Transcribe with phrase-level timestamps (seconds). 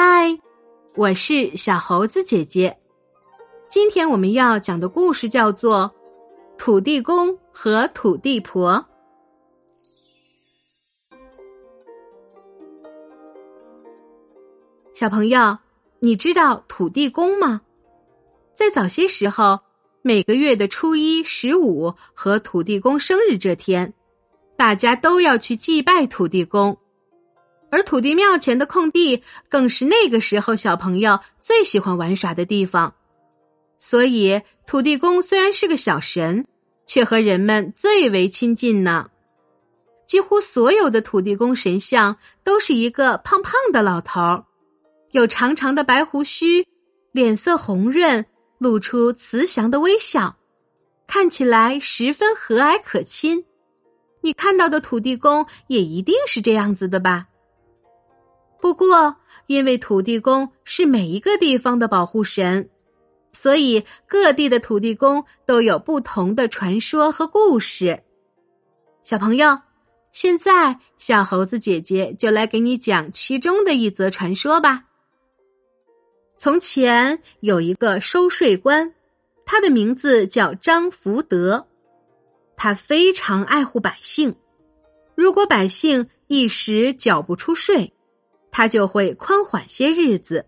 [0.00, 0.38] 嗨，
[0.94, 2.78] 我是小猴子姐姐。
[3.68, 5.92] 今天我们要讲的故事叫做
[6.56, 8.74] 《土地公和土地婆》。
[14.94, 15.58] 小朋友，
[15.98, 17.60] 你知道土地公吗？
[18.54, 19.58] 在早些时候，
[20.02, 23.92] 每个月的初一、十五和土地公生日这天，
[24.56, 26.78] 大家都要去祭拜土地公。
[27.70, 32.94] 而土地庙前的空地，更是那个时候小朋友最喜欢玩耍的地方。
[33.78, 36.46] 所以，土地公虽然是个小神，
[36.86, 39.08] 却和人们最为亲近呢。
[40.06, 44.44] 几乎所有的土地公神像都是一个胖胖的老头儿，
[45.12, 46.66] 有长长的白胡须，
[47.12, 48.24] 脸色红润，
[48.58, 50.34] 露出慈祥的微笑，
[51.06, 53.44] 看起来十分和蔼可亲。
[54.22, 57.26] 你看到的土地公也一定是这样子的吧？
[58.60, 62.68] 不过，因为土地公是每一个地方的保护神，
[63.32, 68.02] 所以各地的土地公都有不同的传说和故事。
[69.02, 69.58] 小朋友，
[70.12, 74.84] 现在小猴子姐姐就来给你讲其中的一则传说吧。
[76.36, 78.92] 从前有一个收税官，
[79.44, 81.66] 他的名字叫张福德，
[82.56, 84.34] 他非常爱护百姓。
[85.14, 87.92] 如果百姓一时缴不出税，
[88.50, 90.44] 他就会宽缓些日子。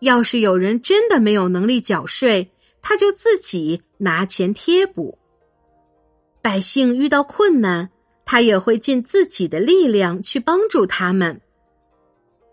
[0.00, 2.50] 要是有人真的没有能力缴税，
[2.80, 5.16] 他就自己拿钱贴补。
[6.40, 7.88] 百姓遇到困难，
[8.24, 11.40] 他也会尽自己的力量去帮助他们。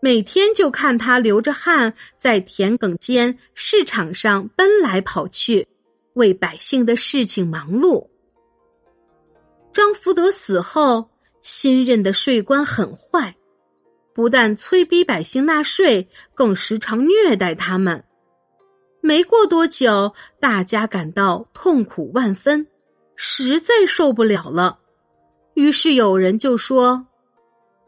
[0.00, 5.66] 每天就看他流着汗在田埂间、市场上奔来跑去，
[6.12, 8.06] 为百姓的事情忙碌。
[9.72, 11.08] 张福德死后，
[11.40, 13.34] 新任的税官很坏。
[14.18, 18.02] 不但催逼百姓纳税，更时常虐待他们。
[19.00, 22.66] 没过多久，大家感到痛苦万分，
[23.14, 24.80] 实在受不了了。
[25.54, 27.06] 于是有人就说：“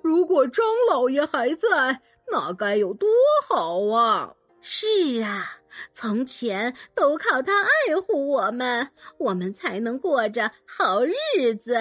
[0.04, 2.00] 如果张老爷还在，
[2.30, 3.08] 那该有多
[3.48, 4.32] 好啊！”
[4.62, 5.58] 是啊，
[5.92, 8.88] 从前都靠他爱护我们，
[9.18, 11.76] 我们才能过着好日子。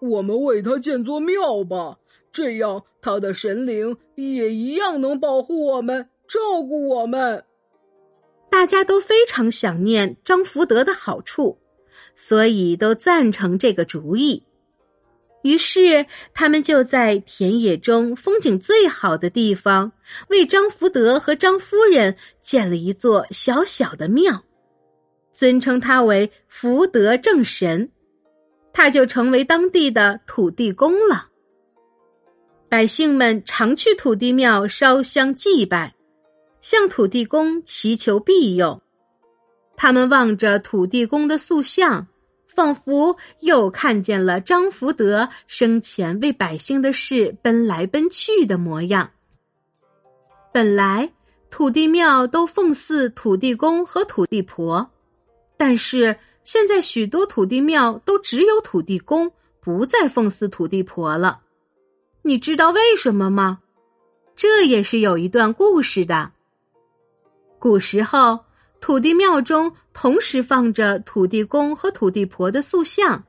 [0.00, 1.96] 我们为他建座庙吧。
[2.38, 7.42] 这样，他的神灵也一样能保护我们、照顾我们。
[8.48, 11.58] 大家都非常想念张福德的好处，
[12.14, 14.44] 所以都赞成这个主意。
[15.42, 19.90] 于是，他们就在田野中风景最好的地方，
[20.28, 24.44] 为张福德和张夫人建了一座小小的庙，
[25.32, 27.90] 尊称他为福德正神，
[28.72, 31.26] 他就成为当地的土地公了。
[32.68, 35.94] 百姓们常去土地庙烧香祭拜，
[36.60, 38.78] 向土地公祈求庇佑。
[39.74, 42.06] 他们望着土地公的塑像，
[42.46, 49.10] 仿佛又看见了张福德生前为百姓的事奔来奔去的模样。
[50.52, 51.10] 本来
[51.50, 54.86] 土地庙都奉祀土地公和土地婆，
[55.56, 56.14] 但是
[56.44, 61.40] 现在许多土地庙都只有土地公，不再奉祀土地婆了。
[62.28, 63.60] 你知道为什么吗？
[64.36, 66.30] 这也是有一段故事的。
[67.58, 68.38] 古时候，
[68.82, 73.24] 土地庙中同时放着土地公和土地婆的塑像。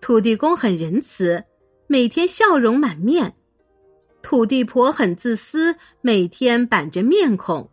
[0.00, 1.44] 土地公很仁慈，
[1.86, 3.30] 每天笑容满面；
[4.22, 7.70] 土地婆很自私，每天板着面孔。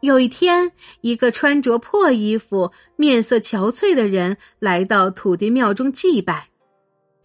[0.00, 0.72] 有一天，
[1.02, 6.48] 一个穿着破衣服、面色憔悴的人来到土地庙中祭拜。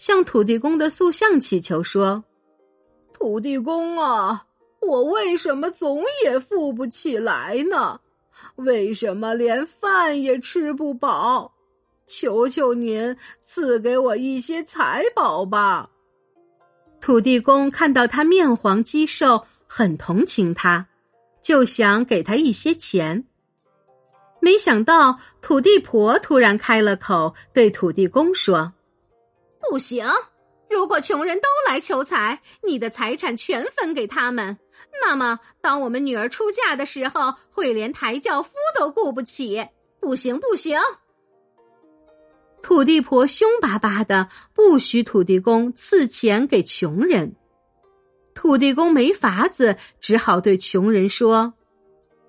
[0.02, 2.24] 向土地公的塑像祈求说
[3.14, 4.48] ：“土地公啊，
[4.80, 8.02] 我为什么总也富不起来呢？
[8.56, 11.54] 为什么连饭也吃不饱？
[12.08, 15.88] 求求您赐给我一些财宝吧！”
[17.00, 20.88] 土地公看到他面黄肌瘦，很同情他，
[21.44, 23.24] 就想给他一些钱。
[24.40, 28.74] 没想到土地婆突然开了口，对土地公说。
[29.70, 30.06] 不行！
[30.70, 34.58] 如果穷人都来求财，你的财产全分给他们，
[35.04, 39.68] 那么当我们女儿出嫁的时候，会连抬轿夫都雇不起。
[40.00, 40.80] 不行，不行！
[42.64, 47.36] 土地婆凶巴巴的，不许土地公赐钱给穷人。
[48.34, 51.54] 土地公没法子，只好对穷人说：“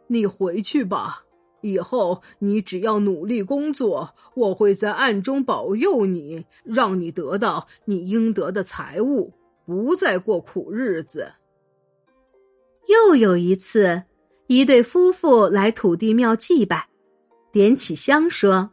[0.09, 1.23] 你回去吧。”
[1.63, 9.33] 以后你只要努力工作，我会在暗中保佑你，让你得到你应得的财物，
[9.65, 11.33] 不再过苦日子。
[12.89, 14.03] 又有一次，
[14.49, 16.89] 一对夫妇来土地庙祭拜，
[17.53, 18.71] 点起香说：“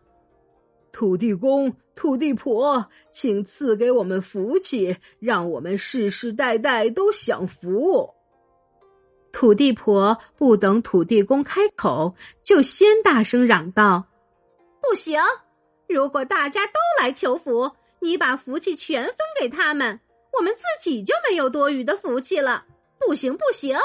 [0.92, 8.10] 土地公、土地婆，请赐给我们福气，让我们世世代代都享福。”
[9.32, 14.10] 土地婆不等土地公开口，就先大声嚷道
[14.82, 15.22] ：“不行！
[15.88, 20.00] 如果大家都来求福，你把福气全分给他们，
[20.38, 22.66] 我们自己就没有多余的福气了。
[23.00, 23.78] 不行，不行！”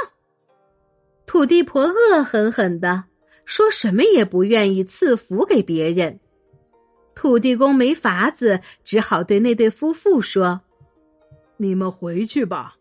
[1.26, 3.04] 土地婆恶狠狠的
[3.44, 6.20] 说：“什么也不愿意赐福给别人。”
[7.14, 10.60] 土地公没法子，只好对那对夫妇说
[11.56, 12.76] ：“你们回去吧。”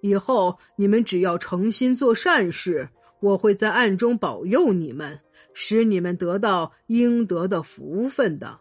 [0.00, 2.88] 以后你们只要诚心做善事，
[3.20, 5.18] 我会在暗中保佑你们，
[5.52, 8.58] 使你们得到应得的福分的。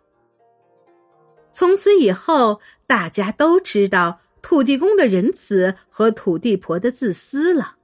[1.51, 7.75] 从此以后，大家都知道土地公的仁慈和土地婆的自私了，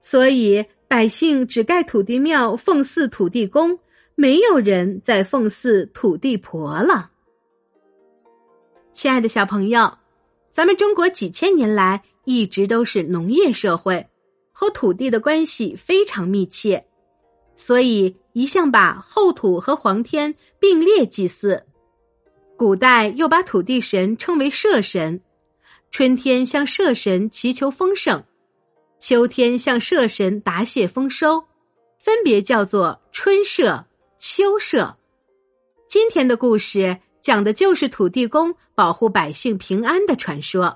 [0.00, 3.78] 所以百姓只盖土地庙奉祀土地公，
[4.14, 7.10] 没有人再奉祀土地婆了。
[8.92, 10.05] 亲爱的小朋友。
[10.56, 14.08] 咱们中国几千年来一直都是农业社会，
[14.52, 16.82] 和土地的关系非常密切，
[17.56, 21.62] 所以一向把后土和黄天并列祭祀。
[22.56, 25.20] 古代又把土地神称为社神，
[25.90, 28.24] 春天向社神祈求丰盛，
[28.98, 31.44] 秋天向社神答谢丰收，
[31.98, 33.84] 分别叫做春社、
[34.18, 34.96] 秋社。
[35.86, 36.98] 今天的故事。
[37.26, 40.72] 讲的就是土地公保护百姓平安的传说。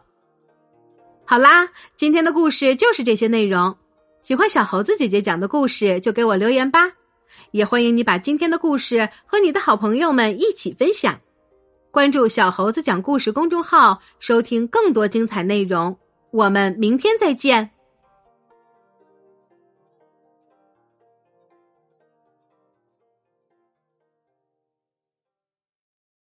[1.24, 3.72] 好啦，今天的故事就是这些内容。
[4.20, 6.90] 喜欢小猴子姐姐讲的故事，就给我留言吧。
[7.52, 11.16] 也欢迎你把今天的故事和你的好朋友们一起分享。
[11.92, 15.96] 关注小猴子讲故事公众号，收听更多精彩内容。
[16.32, 17.70] 我们明天再见。